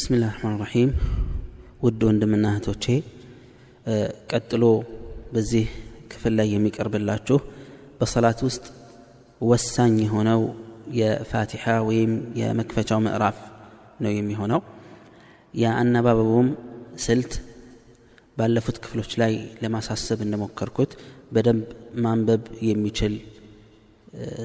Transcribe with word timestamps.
ብስሚላህ 0.00 0.28
ራሕማን 0.34 0.54
ራሒም 0.60 0.90
ውድ 1.82 2.02
ወንድምና 2.06 2.44
እህቶቼ 2.52 2.84
ቀጥሎ 4.30 4.62
በዚህ 5.34 5.66
ክፍል 6.12 6.32
ላይ 6.38 6.46
የሚቀርብላችሁ 6.52 7.38
በሰላት 7.98 8.38
ውስጥ 8.46 8.64
ወሳኝ 9.40 9.96
የሆነው 10.04 10.40
የፋቲሓ 11.00 11.74
ወይም 11.88 12.14
የመክፈቻው 12.40 13.02
ምዕራፍ 13.06 13.38
ነው 14.00 14.14
የሚሆነው። 14.14 14.62
የአነባበቡም 15.54 16.48
ስልት 17.06 17.34
ባለፉት 18.36 18.80
ክፍሎች 18.82 19.12
ላይ 19.22 19.34
ለማሳሰብ 19.62 20.20
እንደሞከርኩት 20.26 20.92
በደንብ 21.32 21.68
ማንበብ 22.04 22.42
የሚችል 22.70 23.16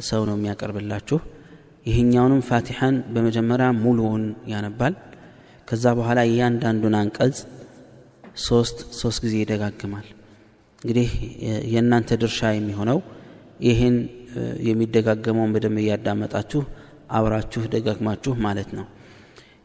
ሰው 0.10 0.24
ነው 0.30 0.38
የሚያቀርብላችሁ። 0.38 1.20
ይህኛውንም 1.86 2.46
ፋቲሐን 2.52 2.98
በመጀመሪያ 3.16 3.70
ሙሉውን 3.82 4.24
ያነባል 4.48 4.94
ከዛ 5.68 5.86
በኋላ 6.00 6.20
እያንዳንዱን 6.30 6.96
አንቀጽ 7.00 7.38
ሶስት 8.46 8.78
ሶስት 9.00 9.20
ጊዜ 9.26 9.36
ይደጋግማል። 9.42 10.08
እንግዲህ 10.82 11.10
የእናንተ 11.74 12.18
ድርሻ 12.22 12.50
የሚሆነው 12.56 13.00
ይህን 13.68 13.96
የሚደጋገመውን 14.68 15.54
በደንብ 15.56 15.78
እያዳመጣችሁ 15.84 16.62
አብራችሁ 17.18 17.62
ደጋግማችሁ 17.74 18.34
ማለት 18.46 18.70
ነው። 18.78 18.86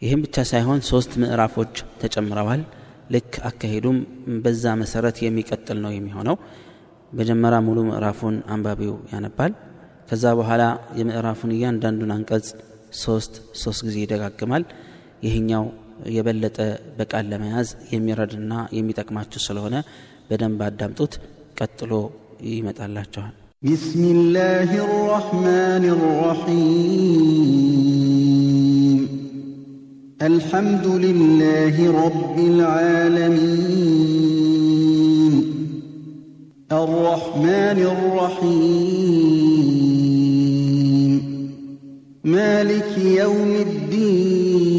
ይህም 0.03 0.21
ብቻ 0.25 0.45
ሳይሆን 0.51 0.81
ሶስት 0.91 1.13
ምዕራፎች 1.23 1.73
ተጨምረዋል። 2.03 2.63
ልክ 3.15 3.33
አካሄዱም 3.49 3.97
በዛ 4.43 4.65
መሰረት 4.83 5.17
የሚቀጥል 5.25 5.79
ነው 5.85 5.93
የሚሆነው። 5.95 6.37
መጀመሪያ 7.13 7.59
ሙሉ 7.67 7.79
ምዕራፉን 7.89 8.37
አንባቢው 8.55 8.95
ያነባል። 9.13 9.53
ከዛ 10.11 10.25
በኋላ 10.39 10.63
የምዕራፉን 10.99 11.53
እያንዳንዱን 11.57 12.13
አንቀጽ 12.17 12.47
ሶስት 13.03 13.35
ሶስት 13.63 13.81
ጊዜ 13.89 13.97
ይደጋግማል። 14.05 14.65
ይህኛው 15.27 15.65
የበለጠ 16.16 16.58
በቃል 16.98 17.26
ለመያዝ 17.32 17.70
የሚረድና 17.94 18.54
የሚጠቅማችሁ 18.78 19.40
ስለሆነ 19.48 19.76
በደንብ 20.30 20.62
አዳምጡት 20.70 21.14
ቀጥሎ 21.60 21.92
ይመጣላችኋል 22.54 23.34
بسم 23.64 24.02
الله 24.16 24.70
الرحمن 24.88 25.84
الرحيم 27.66 29.00
الحمد 30.24 30.86
لله 31.06 31.76
رب 32.04 32.36
العالمين 32.54 33.74
الرحمن 36.74 37.80
الرحيم 40.26 41.22
مالك 42.28 42.98
يوم 42.98 43.52
الدين 43.68 44.79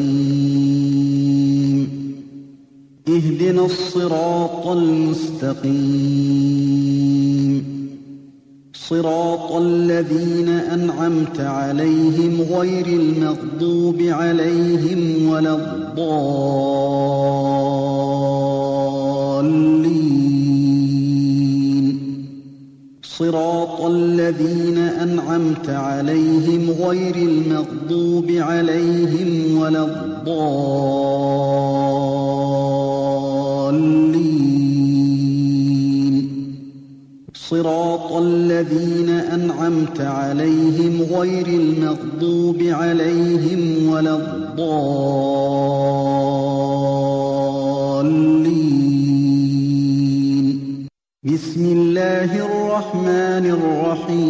اهدنا 3.08 3.64
الصراط 3.64 4.66
المستقيم. 4.66 6.65
صراط 8.88 9.52
الذين 9.52 10.48
أنعمت 10.48 11.40
عليهم 11.40 12.40
غير 12.54 12.86
المغضوب 12.86 14.02
عليهم 14.02 15.28
ولا 15.30 15.54
الضالين. 15.54 16.06
صراط 23.02 23.80
الذين 23.80 24.78
أنعمت 24.78 25.70
عليهم 25.70 26.70
غير 26.70 27.16
المغضوب 27.16 28.30
عليهم 28.30 29.58
ولا 29.58 29.84
الضالين. 29.84 30.46
صراط 37.50 38.12
الذين 38.12 39.08
أنعمت 39.08 40.00
عليهم 40.00 41.02
غير 41.02 41.46
المغضوب 41.46 42.62
عليهم 42.62 43.88
ولا 43.88 44.14
الضالين. 44.16 44.86
بسم 51.24 51.64
الله 51.64 52.30
الرحمن 52.46 53.46
الرحيم. 53.58 54.28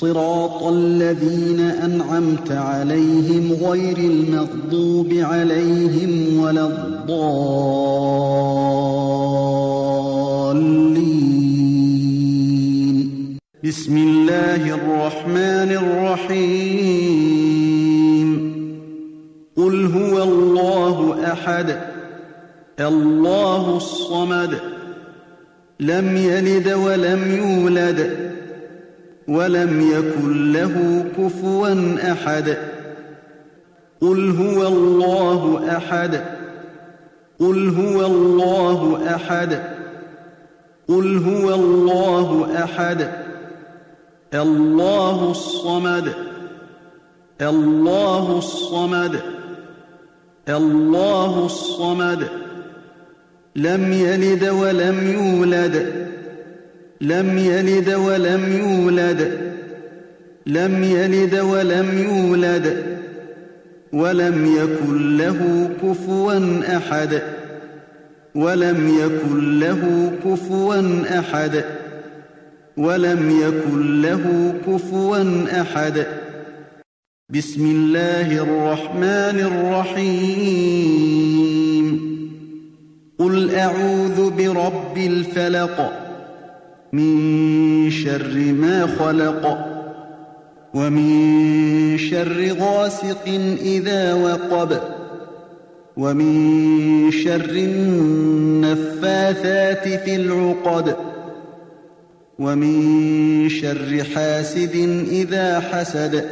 صراط 0.00 0.62
الذين 0.62 1.60
أنعمت 1.60 2.52
عليهم 2.52 3.52
غير 3.52 3.98
المغضوب 3.98 5.12
عليهم 5.12 6.40
ولا 6.40 6.66
الضالين. 6.66 7.36
بسم 13.64 13.96
الله 13.96 14.74
الرحمن 14.74 15.70
الرحيم. 16.20 16.76
قل 19.56 19.86
هو 19.86 20.22
الله 20.22 21.32
أحد. 21.32 21.78
الله 22.80 23.76
الصمد. 23.76 24.58
لم 25.80 26.16
يلد 26.16 26.72
ولم 26.72 27.36
يولد. 27.38 28.36
ولم 29.28 29.80
يكن 29.80 30.52
له 30.52 31.04
كفوا 31.18 31.68
أحد. 32.12 32.56
قل 34.00 34.30
هو 34.30 34.68
الله 34.68 35.76
أحد. 35.76 36.20
قل 37.40 37.68
هو 37.68 38.06
الله 38.06 39.14
أحد. 39.14 39.62
قل 40.88 41.16
هو 41.16 41.54
الله 41.54 42.54
أحد. 42.64 43.10
الله 44.34 45.30
الصمد. 45.30 46.12
الله 47.40 48.38
الصمد. 48.38 49.20
الله 50.48 51.44
الصمد. 51.46 52.28
لم 53.56 53.92
يلد 53.92 54.48
ولم 54.48 55.10
يولد. 55.10 56.05
لم 57.00 57.38
يلد 57.38 57.94
ولم 57.94 58.52
يولد 58.52 59.46
لم 60.46 60.84
يلد 60.84 61.34
ولم 61.34 61.98
يولد 61.98 62.96
ولم 63.92 64.56
يكن 64.56 65.16
له 65.16 65.70
كفوا 65.82 66.60
أحد 66.76 67.22
ولم 68.34 68.98
يكن 69.00 69.60
له 69.60 70.12
كفوا 70.24 71.18
أحد 71.18 71.64
ولم 72.76 73.40
يكن 73.42 74.02
له 74.02 74.54
كفوا 74.66 75.44
أحد. 75.60 76.06
بسم 77.30 77.66
الله 77.66 78.42
الرحمن 78.42 79.40
الرحيم. 79.40 80.96
قل 83.18 83.54
أعوذ 83.54 84.30
برب 84.30 84.98
الفلق. 84.98 86.05
من 86.96 87.90
شر 87.90 88.52
ما 88.52 88.86
خلق 88.86 89.58
ومن 90.74 91.98
شر 91.98 92.52
غاسق 92.60 93.28
إذا 93.62 94.14
وقب 94.14 94.80
ومن 95.96 97.10
شر 97.10 97.50
النفاثات 98.66 99.88
في 99.88 100.16
العقد 100.16 100.96
ومن 102.38 103.48
شر 103.48 104.04
حاسد 104.14 105.04
إذا 105.10 105.60
حسد 105.60 106.24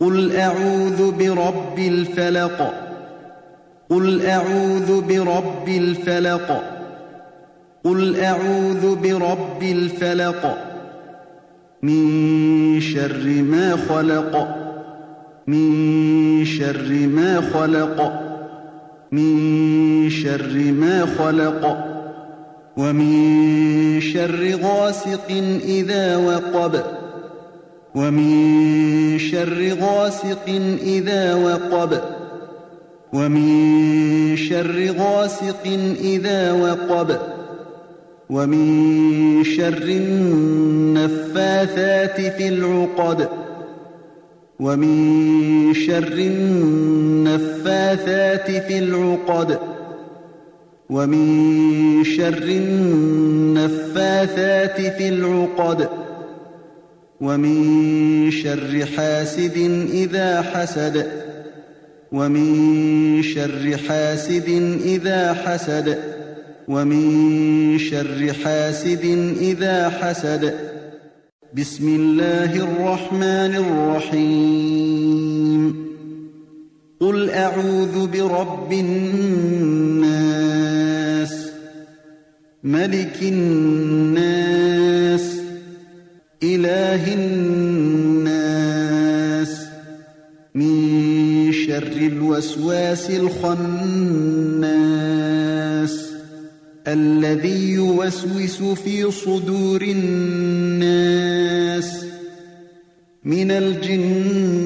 قل 0.00 0.36
أعوذ 0.36 1.12
برب 1.12 1.78
الفلق 1.78 2.74
قل 3.90 4.26
أعوذ 4.26 5.00
برب 5.00 5.68
الفلق 5.68 6.77
قل 7.88 8.16
أعوذ 8.20 8.96
برب 8.96 9.62
الفلق 9.62 10.58
من 11.82 12.80
شر 12.80 13.42
ما 13.42 13.76
خلق 13.88 14.48
من 15.46 16.44
شر 16.44 16.88
ما 17.06 17.40
خلق 17.40 18.12
من 19.12 20.10
شر 20.10 20.72
ما 20.72 21.06
خلق 21.18 21.84
ومن 22.76 24.00
شر 24.00 24.58
غاسق 24.62 25.30
إذا 25.64 26.16
وقب 26.16 26.82
ومن 27.94 29.18
شر 29.18 29.76
غاسق 29.80 30.60
إذا 30.82 31.34
وقب 31.34 32.00
ومن 33.12 34.36
شر 34.36 34.94
غاسق 34.98 35.66
إذا 36.00 36.52
وقب 36.52 37.37
ومن 38.30 39.44
شر 39.44 39.82
النفاثات 40.98 42.20
في 42.20 42.48
العقد 42.48 43.28
ومن 44.60 45.74
شر 45.74 46.12
النفاثات 47.28 48.50
في 48.50 48.78
العقد 48.78 49.58
ومن 50.90 52.04
شر 52.04 52.42
النفاثات 53.48 54.80
في 54.80 55.08
العقد 55.08 55.88
ومن 57.20 58.30
شر 58.30 58.86
حاسد 58.96 59.56
إذا 59.92 60.42
حسد 60.42 61.06
ومن 62.12 63.22
شر 63.22 63.76
حاسد 63.88 64.78
إذا 64.84 65.32
حسد 65.32 65.98
ومن 66.68 67.78
شر 67.78 68.32
حاسد 68.44 69.04
إذا 69.40 69.88
حسد. 69.88 70.54
بسم 71.56 71.88
الله 71.88 72.56
الرحمن 72.56 73.54
الرحيم. 73.64 75.88
قل 77.00 77.30
أعوذ 77.30 78.06
برب 78.06 78.72
الناس 78.72 80.08
ملك 82.64 83.22
الناس 83.22 85.36
إله 86.42 87.14
الناس. 87.14 88.28
من 90.54 91.52
شر 91.52 91.92
الوسواس 91.92 93.10
الخناس. 93.10 95.27
الذي 96.92 97.70
يوسوس 97.70 98.62
في 98.62 99.10
صدور 99.10 99.82
الناس 99.82 101.24
من 103.24 103.50
الجنة 103.50 104.58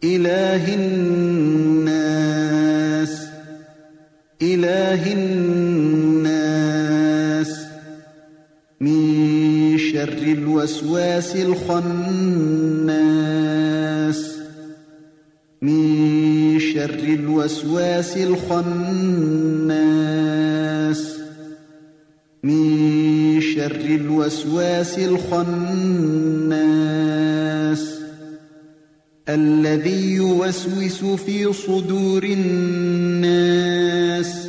إله 0.04 0.76
الناس 0.76 1.98
إله 4.42 5.14
الناس. 5.14 6.47
شر 9.98 10.14
الوسواس 10.14 11.36
الخناس. 11.36 11.82
من 15.62 16.60
شر 16.60 17.00
الوسواس 17.00 18.18
الخناس. 18.18 18.64
من 22.44 23.42
شر 23.42 23.76
الوسواس 23.76 25.00
الخناس. 25.00 25.48
الذي 29.30 30.14
يوسوس 30.14 31.06
في 31.06 31.54
صدور 31.54 32.24
الناس. 32.24 34.47